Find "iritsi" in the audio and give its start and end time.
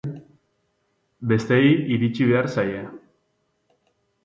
1.97-2.29